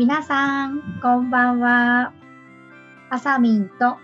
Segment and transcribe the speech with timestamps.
[0.00, 2.14] 皆さん、こんばんは。
[3.10, 3.98] あさみんと、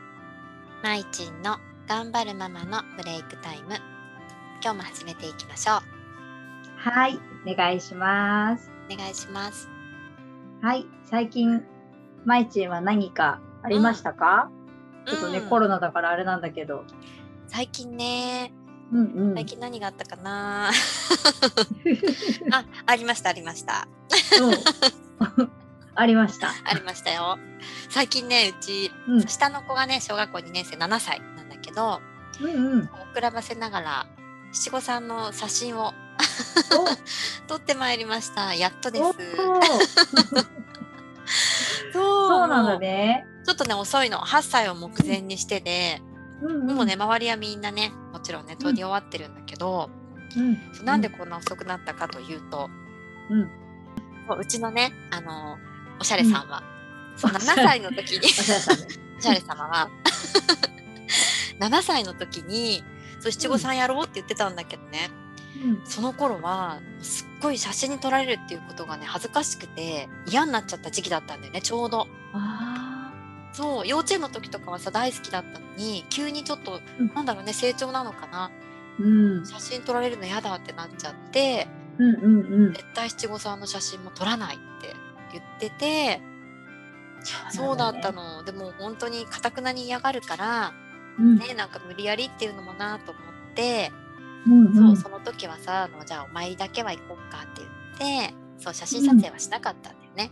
[0.82, 1.56] まいちんの
[1.88, 3.76] 頑張るママのブレイクタイム。
[4.62, 5.80] 今日も始めていきましょう。
[6.76, 7.18] はい、
[7.50, 8.70] お願いします。
[8.92, 9.70] お願いします。
[10.60, 11.64] はい、最近、
[12.26, 14.50] まいちんは何かありましたか、
[15.06, 16.84] ちょっとね、うんコロナだからあれなんだけど。
[17.46, 18.52] 最近ね、
[18.92, 19.34] うんうん。
[19.34, 20.68] 最近何があったかな？
[22.52, 23.88] あ、ありました、ありました。
[25.96, 26.48] うんありました。
[26.64, 27.38] ありましたよ。
[27.88, 32.00] 最近ね、うち、うん下の子がね、小学校2年生7歳なんだけど、
[32.40, 32.90] うんうん。
[33.14, 34.06] 膨らませながら、
[34.52, 35.94] 七五三の写真を
[37.48, 38.54] 撮ってまいりました。
[38.54, 39.18] やっとでおす。
[39.40, 39.60] お
[41.92, 43.24] そうそうなんだね。
[43.44, 44.18] ちょっとね、遅いの。
[44.18, 46.02] 8歳を目前にしてで、
[46.42, 49.90] うんうんもうね、周りはみんなね、もちろんね、撮り終わってるんだけど、
[50.36, 52.68] うんそうなんでこんな遅くなったかというと、
[53.30, 53.50] うん
[54.38, 55.56] うちのね、あの、
[56.00, 56.62] おしゃれさんは、
[57.16, 59.88] そう7おしゃれ歳の時に、おしゃれ様は、
[61.60, 62.84] 7歳の時に、
[63.20, 65.10] そう七五三やろうって言ってたんだけどね、
[65.64, 65.86] うん。
[65.86, 72.06] その頃は、すっごい写真に撮られるっていうことがね、恥ずかしくて嫌になっちゃった時期だったんだよね、ちょうど。
[72.34, 73.12] あ
[73.52, 77.14] そう、幼稚園の時とかはさ、大好きだったのに、急にちょっと、うん。
[77.14, 78.50] なんだろうね、成長なのかな。
[79.00, 79.46] ーうん。
[79.46, 81.66] 写真撮られるの嫌だってなっちゃって、
[81.98, 82.72] うんうんうん。
[82.74, 84.94] 絶対七五三の写真も撮らないって
[85.32, 86.20] 言ってて、
[87.50, 88.44] そうだったの。
[88.44, 90.72] でも本当にかたくなに嫌がるから、
[91.18, 91.38] うん。
[91.38, 93.90] ね、なんか無理やりっていうのもなと思って、
[94.46, 94.74] うんうん。
[94.74, 97.62] そう、その時はさ、あのじゃあお参りだけは行こうかって
[97.98, 100.30] 言って、そう、写真撮影はしなかったんだよね。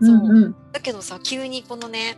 [0.00, 0.16] そう。
[0.16, 0.56] うんうん。
[0.72, 2.16] だけどさ、急にこのね、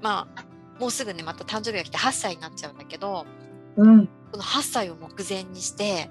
[0.00, 0.44] まあ、
[0.78, 3.26] もうすぐね、また誕生日が来て8歳になっちゃうんだけど、
[3.76, 4.06] うん。
[4.06, 6.10] この8歳を目前にして、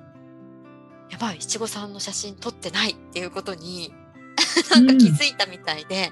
[1.09, 3.93] やばい、七五三の写真撮ってないっていうことに、
[4.75, 6.11] なんか気づいたみたいで、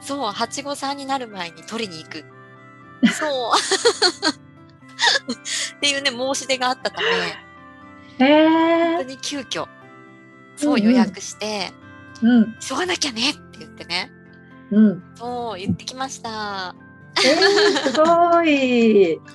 [0.00, 2.24] そう、八五三になる前に撮りに行く。
[3.12, 3.56] そう。
[5.76, 7.06] っていうね、申し出があったため、
[8.26, 9.04] へ本当え。
[9.04, 9.66] に急遽、
[10.56, 11.72] そううんうん予約して、
[12.22, 14.10] うん急がなきゃねって言ってね、
[14.70, 15.02] うん。
[15.14, 16.74] そう、言ってきました。
[17.24, 17.38] えー、
[17.90, 19.18] すごい。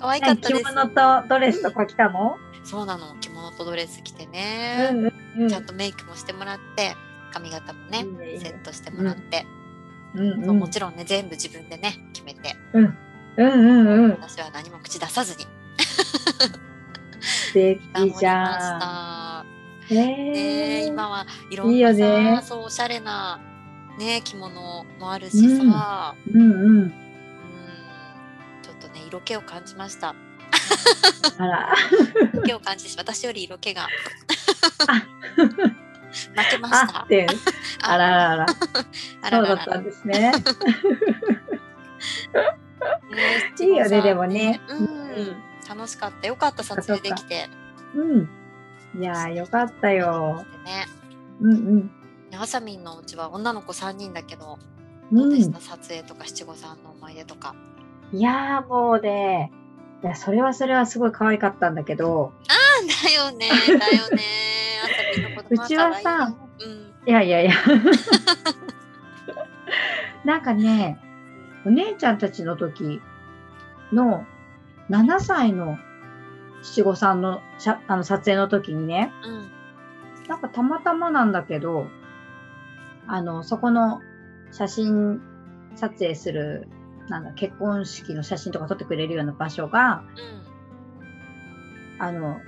[0.00, 0.74] 可愛かった着です。
[0.74, 2.36] 物とドレスとか着たの？
[2.64, 5.48] そうなの、着物とドレス着てうね、んうん。
[5.48, 6.94] ちゃんとメイクもしてもらって、
[7.32, 8.04] 髪型もね、
[8.38, 9.46] セットしてもらって、
[10.14, 12.96] うんもちろんね、全部自分でね、決めて、うん。
[13.36, 14.10] うんうん。
[14.10, 15.46] 私は何も口出さずに。
[17.20, 17.80] 素敵
[18.18, 19.94] じゃん。
[19.94, 20.86] ねえ。
[20.86, 22.40] 今はいろんいいよなさ、ね。
[22.42, 23.40] そう、おしゃれな、
[23.98, 26.78] ね、着物もあるしさ、うんうん。
[26.78, 26.92] うん、
[28.62, 30.14] ちょっとね、色気を感じました。
[31.38, 31.74] あら。
[32.32, 33.88] 色気を感じし、私より色気があ
[36.14, 37.08] 負けましたあっ。
[37.08, 37.26] て。
[37.82, 38.46] あららら。
[39.22, 40.32] あそうだったらららんですね。
[43.10, 45.36] ねいいよねでもねうん、
[45.68, 46.26] 楽しかった。
[46.28, 47.48] よかった、撮影できて。
[47.94, 48.28] うん。
[48.96, 50.44] いやーよかったよ。
[50.64, 50.86] でね、
[51.40, 51.80] うんうん。
[52.30, 54.58] ねあさみんのうちは女の子3人だけど、
[55.12, 57.54] うどうでしんた、撮影とか七五三の思い出とか。
[58.12, 59.50] いやーもうね、
[60.04, 62.34] いやそれはそれはすごい可愛かったんだけど、
[63.04, 63.54] だよね、だ
[63.96, 64.22] よね。
[65.50, 66.92] うちはさうん。
[67.06, 67.52] いやいやいや。
[70.26, 71.00] なんかね、
[71.64, 73.00] お姉ちゃんたちの時
[73.92, 74.26] の
[74.90, 75.78] 7歳の
[76.62, 77.40] 七五三の
[77.86, 79.50] あの撮影の時にね、うん。
[80.28, 81.86] なんかたまたまなんだけど、
[83.06, 84.02] あの、そこの
[84.52, 85.22] 写真
[85.76, 86.68] 撮影する、
[87.08, 90.04] なんだ、結婚式の写真とか撮ってくれるような場所が、
[91.98, 92.02] うん。
[92.02, 92.40] あの、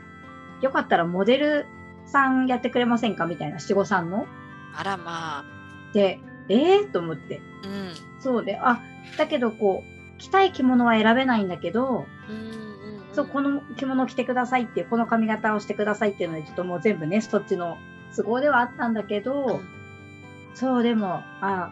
[0.62, 1.66] よかったらモデル
[2.06, 4.26] さんやってくれませんかみたいな七五三の。
[4.74, 5.44] あらまあ。
[5.92, 7.40] で、ええー、と思って。
[7.64, 7.92] うん。
[8.20, 8.80] そうで、あ、
[9.18, 13.14] だけどこう、着たい着物は選べないんだけど、うんうんうん。
[13.14, 17.76] そう、この着物を着てくださいっていう、この髪型をしてくださいっていうので、ちょっともう全部ね、そっちの
[18.16, 19.76] 都合ではあったんだけど、うん
[20.56, 21.70] そう、でも、あ、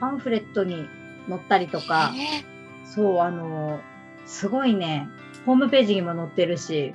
[0.00, 0.88] パンフレットに
[1.28, 2.44] 載ったりとか、え
[2.84, 3.80] そう、あの、
[4.24, 5.08] すごいね、
[5.44, 6.94] ホームページにも載ってるし、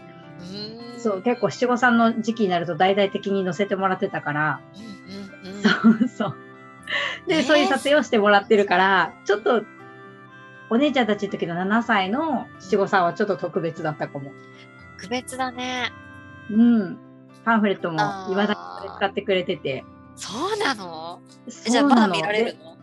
[0.98, 4.62] そう、結構七五三の時期になると大々的に載せてもらってたから、
[5.44, 5.62] うんうんうん。
[5.64, 6.36] そうそう。
[7.28, 9.64] で、ねそういう撮影をしてもらってるから、ちょっと、
[10.70, 14.32] お姉ちゃんたちの時の7歳の七五三はちょっと特別だったかも。
[14.98, 15.92] 特別だね。
[16.50, 16.98] うん。
[17.44, 19.84] パンフレットもいまだに使ってくれてて。
[20.16, 21.20] そうなの？
[21.48, 22.78] えそうじゃあまだ見られるでの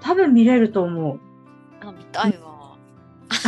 [0.00, 1.20] 多分見れると思う。
[1.80, 2.76] あ、見たいわ。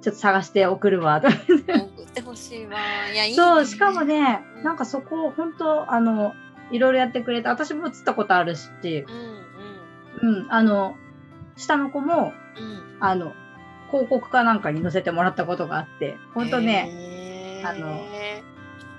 [0.00, 1.20] ちょっと探して送るわ。
[1.20, 2.78] 送ってほしいわ。
[3.12, 3.36] いや、いい、ね。
[3.36, 6.34] そう、しかもね、なんかそこ、本当あの、
[6.70, 8.68] いろいろやってくれて、私も写ったことあるし、
[10.22, 10.96] うんうん、あの、
[11.56, 12.96] 下の子も、うんうん。
[13.00, 13.32] あの、
[13.90, 18.00] 広告かなんかに載せてもらったことがあって、ほんとね、ねあの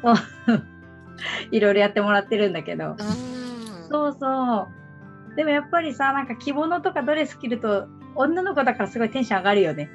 [1.51, 2.97] いろいろやってもらってるんだけど、うん。
[3.89, 4.78] そうそう。
[5.39, 9.89] でもやっぱりさ、なんか着物とかドレス着ると、女の子だからすごいテンション上がるよね。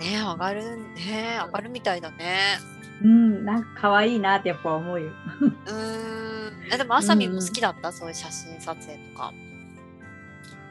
[0.00, 0.64] ね上がる
[0.96, 2.58] ね上がるみたいだね。
[3.00, 5.12] うん、なんか可愛いなってやっぱ思うよ。
[5.40, 6.72] うーん。
[6.74, 9.32] えでもあさみんも好きだった、そういう写真撮影とか。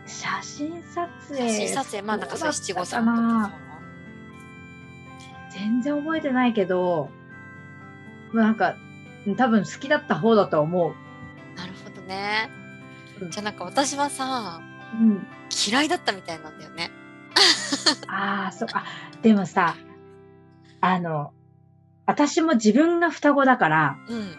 [0.05, 1.49] 写真撮影？
[1.49, 3.53] 写真撮影まあなんかそう七五三とかな
[5.49, 7.09] 全然覚えてないけど、
[8.33, 8.75] なんか、
[9.37, 10.93] 多分好きだった方だと思う。
[11.57, 12.58] なるほどね。
[13.21, 14.61] うんじゃあなんか私はさ
[14.93, 15.27] うん。
[15.67, 16.91] 嫌いだったみたいなんだよね。
[18.07, 18.83] ああ、そう、あ、
[19.21, 19.75] でもさ、
[20.81, 21.33] あの、
[22.05, 24.35] 私も自分が双子だから、うん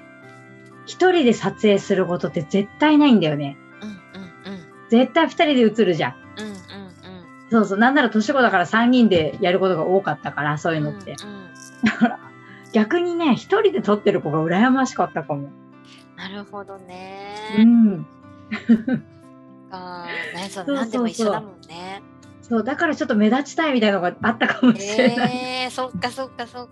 [0.87, 3.57] 一人で撮影することって絶対ないんだよね。
[3.81, 6.15] うんうんうん絶対二人で写るじゃん。
[6.37, 6.55] うんうんうん。
[7.51, 7.79] そうそう。
[7.79, 11.15] なんなら年子だから三人でやることが多かったから、そういうのって。
[11.23, 11.51] うんうん
[11.85, 12.19] だから、
[12.73, 15.51] 逆にね、一人で撮ってる子が羨ましかったかも。
[16.17, 17.57] なるほどね。
[17.59, 18.07] うん。
[19.71, 22.03] あーね、そうそうそうそう何でも一緒だもんね。
[22.43, 25.37] そう、だからちょっと目立ちたいみたいなのがあったかもしれない。
[25.37, 26.71] えー、そっかそっかそっか。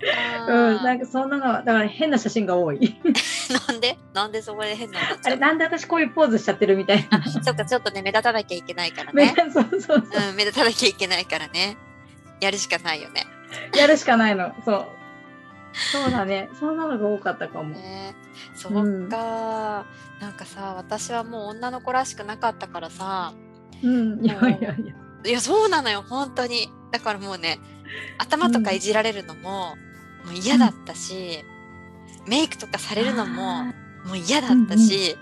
[0.48, 2.98] うん、なんかそんなのは、だから変な写真が多い。
[3.68, 3.96] なんで？
[4.12, 5.06] なんでそこで変なの？
[5.24, 7.24] あれ、なんで私こういうポーズしちゃってるみたいな。
[7.24, 9.34] そっかちょっとね目立たなきゃいけないからめね。
[9.54, 10.02] そうそうそう。
[10.30, 11.76] うん、目立たなきゃいけないからね。
[12.40, 13.26] やるしかないよね。
[13.76, 14.52] やるしかないの。
[14.64, 14.86] そう。
[15.92, 16.48] そうだね。
[16.58, 17.70] そんなのが多かったかも。
[17.70, 18.14] ね
[18.54, 18.72] そっ
[19.08, 19.84] か、
[20.20, 23.32] なんかさ私はもう女の子らしくなかったからさ
[23.82, 24.24] うん。
[24.24, 24.74] いやいやいや。
[25.24, 27.58] いやそうなのよ本当にだからもうね
[28.18, 29.76] 頭とかいじられるのも,、
[30.24, 31.44] もう嫌だったし、
[32.26, 33.72] メイクとかされるのもも
[34.14, 35.16] う嫌だったし、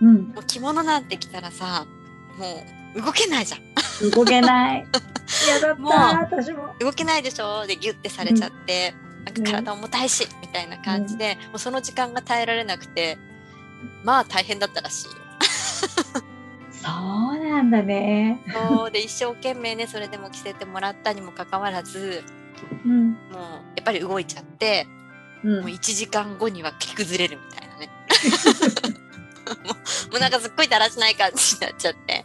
[0.00, 0.14] うん。
[0.28, 1.86] もう着物なんて着たらさ
[2.38, 2.64] も
[2.96, 3.58] う動けないじゃ
[4.06, 4.86] ん動けない。
[5.46, 6.74] 嫌だっもうた、私も。
[6.80, 7.66] 動けないでしょ？
[7.66, 8.94] でギュッてされちゃって、
[9.30, 13.18] なんか体重たいし、みたいな感じで、もうその時間が耐えられなくて
[14.04, 15.12] まあ大変だったらしいよ。
[16.70, 18.40] そうなんだね。
[18.52, 22.22] そうで一生懸命ねそれでも着せてもらったにもかかわらず
[22.84, 23.12] うん。
[23.12, 23.34] もう
[23.76, 24.86] やっぱり動いちゃって
[25.44, 27.90] うんもう1時間後には着崩れるみたいなね
[29.64, 32.24] もうもうなんかすっごいだらしない感じになっちゃって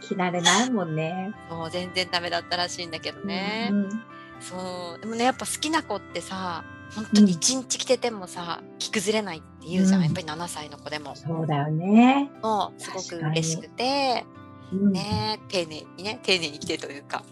[0.00, 1.32] 着られないもんね。
[1.48, 4.02] もう全然ダメだったらしいんだけどね、うん。
[4.42, 12.30] そうでもねやっぱ好きな子ってさ本当に1日着ててもさ着崩れないって言うじゃん、うんやっぱり7歳の子でもそうだよね。
[12.42, 14.26] もうすごく嬉しくて
[14.72, 14.92] うん。
[14.92, 17.24] ね丁寧にね丁寧に着てというか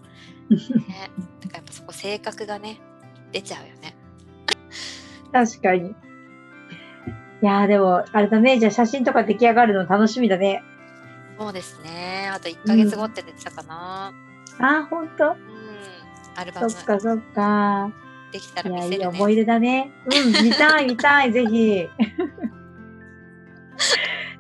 [0.51, 0.57] ね、
[1.41, 2.81] だからやっぱそこ性格がね
[3.33, 3.97] 出ちゃうよね。
[5.33, 5.91] 確かに。
[5.91, 8.59] いやーでも、あれだね。
[8.59, 10.63] じゃあ写真とか出来上がるの楽しみだね。
[11.39, 12.29] そうですね。
[12.33, 14.13] あと1ヶ月後って出てたかな。
[14.59, 15.37] あー、ほんとうん。
[16.41, 17.93] アルバムそっかそっか。
[18.33, 18.97] できたいや、ら見せるね。
[18.97, 19.93] いい思い出だね。
[20.07, 21.89] うん、見たい 見たい、ぜひ。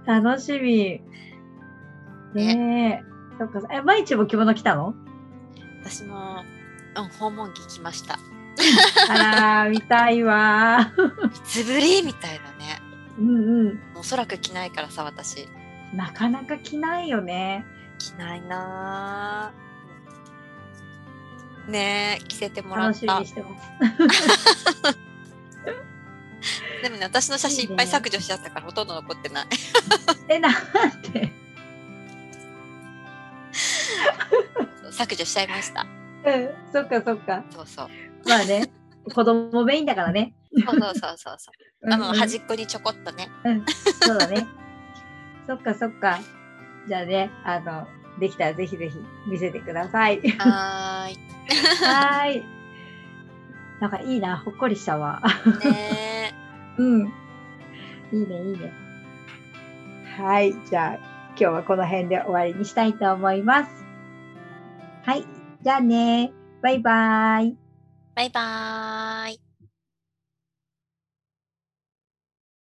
[0.06, 1.02] 楽しみ。
[2.34, 3.10] ねえ。
[3.38, 4.94] そっか、え、毎日も着物着たの？
[5.82, 6.44] 私も、
[6.96, 8.18] うん、訪問着着ました。
[9.08, 11.26] あらー、 見たいわー。
[11.28, 12.02] いつぶり？
[12.02, 12.80] みたいなね。
[13.18, 13.80] うんうん。
[13.96, 15.48] おそらく着ないからさ、私。
[15.94, 17.64] なかなか着ないよね。
[17.98, 19.69] 着ないなぁ。
[21.70, 23.26] ねえ、着せてもらった楽しみに。
[23.26, 23.70] してます。
[26.82, 29.46] でもね、私の写真いっぱい削除しちゃったからほとんど残ってない。
[30.28, 30.52] え、なん
[31.12, 31.30] で？
[34.90, 35.86] 削除しちゃいました。
[36.24, 37.44] うん、そっかそっか。
[37.50, 37.88] そうそう。
[38.28, 38.70] まあね、
[39.14, 40.34] 子供メインだからね。
[40.66, 41.92] そうそうそうそうそう。
[41.92, 43.28] あの、端っこにちょこっとね。
[43.44, 43.64] うん、
[44.02, 44.46] そうだね。
[45.46, 46.18] そっかそっか。
[46.88, 47.86] じゃあね、あの、
[48.18, 48.96] できたらぜひぜひ
[49.28, 50.20] 見せてください。
[50.38, 51.18] はーい。
[51.50, 52.44] はーい。
[53.80, 55.22] なんかいいな、ほっこりしたわ。
[55.64, 56.34] ね
[56.76, 57.12] うん。
[58.12, 58.72] いいね、いいね。
[60.16, 60.54] はい。
[60.66, 60.94] じゃあ、
[61.30, 63.84] 今日はこの辺で終わりにしたいと思います。
[65.04, 65.24] はい。
[65.62, 66.32] じゃあね。
[66.62, 67.56] バイバーイ。
[68.14, 69.49] バイバーイ。